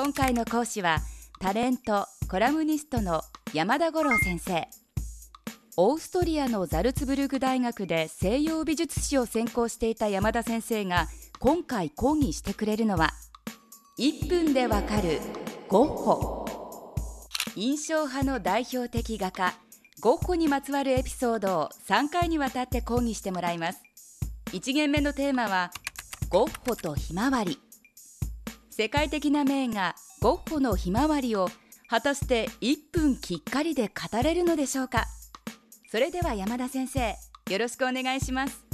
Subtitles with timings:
[0.00, 1.00] 今回の講師は
[1.40, 3.20] タレントコラムニストの
[3.52, 4.68] 山田五郎先生。
[5.76, 11.08] オーストリアのザルツブルグ大学で西洋美術史を専攻していた山田先生が
[11.40, 13.10] 今回講義してくれるのは
[13.98, 15.18] 1分でわかる
[15.66, 16.46] ゴッホ。
[17.56, 19.52] 印象派の代表的画家
[20.00, 23.82] ゴッホにまつわるエピソードを3回にわたって講義してもらいます。
[24.52, 25.72] 1限目のテーマは
[26.28, 27.58] ゴッホとひまわり。
[28.78, 31.48] 世界的な名画ゴッホのひまわりを
[31.88, 35.06] 果たして1分きっかりで語れるのでしょうか？
[35.90, 37.16] それでは山田先生
[37.50, 38.67] よろしくお願いします。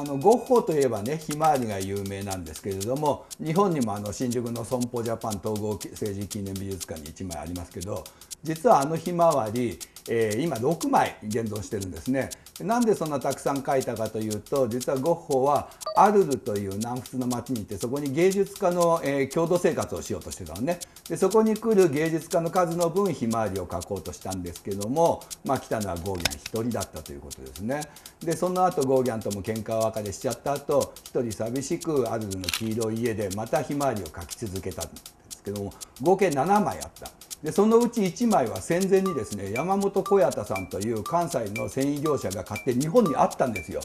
[0.00, 8.02] あ、のゴッホといえばねひまわりが有名なんですけれども日本にもあの新宿の損保ジャパン統合政治記念美術館に1枚ありますけど
[8.42, 12.30] 実はあのひまわり、えー、今6枚現存してるんですね。
[12.60, 20.78] なんでそんなたくさん描いたかというと実はゴッホはアルルという南仏の町に行ってそこに芸術家の、えー、共同生活をしようとしてたのね。
[21.08, 27.82] でそこに来る芸術家の数の分ひまわりを描こうとしたんですけども、まあ、来たのはゴーギャン1人だったということですね。
[28.20, 34.96] でその後ゴーギャンとも喧嘩別れしちゃった後1人寂しくアルルの黄色い家でまたひまわりを描き続けたんで
[35.30, 37.10] すけども合計7枚あった。
[37.42, 43.80] でそのうち1枚は戦前にですね山本小彌太さんという関西の繊維業者が買って日本にあったんですよ。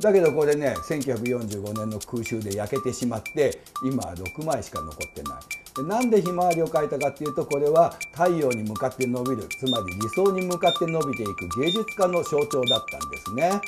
[0.00, 5.42] だけどこれね1945年の空襲で焼けてしまって今は6枚しか残ってない。
[5.76, 13.60] でなんでひまわりを描いたかっていうとこれは太陽に向かって伸びるつまり理想に向かって伸びていく芸術家の象徴だったんですね。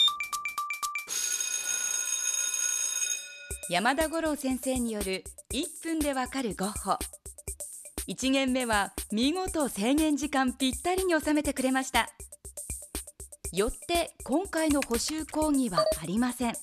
[3.70, 6.98] 山田五郎先生による1分でわかるゴッホ。
[8.08, 12.08] 1限目は見事制限時間ぴったりに収めてくれました。
[13.52, 16.54] よって今回の補習講義はありません。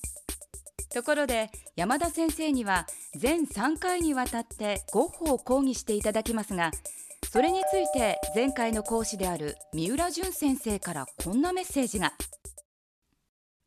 [0.93, 6.71] ところで山田先生には全3回にわたってゴッホを講義していただきますが
[7.29, 12.13] それについて前回の講師である三浦淳先生からこんなメッセージが。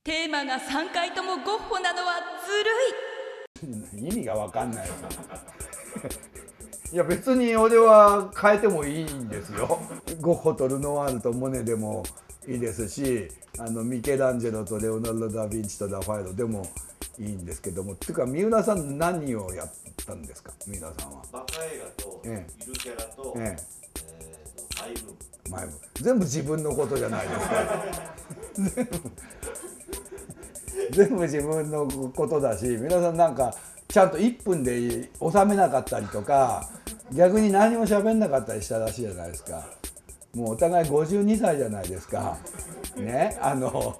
[0.04, 2.14] テーマが3回ともゴッホなのは
[2.46, 2.70] ずる
[3.04, 3.07] い。
[3.96, 4.88] 意味が分かんない
[6.92, 9.78] いや別に俺は変えてもいいんですよ。
[10.20, 12.02] ゴッホとルノワールとモネでも
[12.46, 16.66] いいですしあのミケランジェロとレオナルド・ダ・ヴィンチとラファエロでも
[17.19, 17.92] いいんですけども。
[17.92, 19.72] っていうか三浦さん何をやっ
[20.06, 20.50] たんですか？
[20.66, 21.22] 三浦さんは。
[21.30, 23.56] バカ映画と、ええ、ゆるキャラと、ええ。
[24.06, 27.84] えー、マイブー全部自分のことじゃないですか。
[28.54, 29.10] 全部
[30.90, 33.54] 全部自分のことだし皆さんなんか
[33.88, 36.68] ちゃんと1分で収めなかったりとか
[37.12, 39.64] 逆に何も喋んなかったりしたらしいじゃないですか。
[40.34, 42.36] もうお互い52歳じゃないですか。
[42.96, 43.98] ねあの